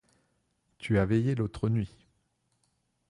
[0.79, 2.07] Tu as veillé l'autre nuit.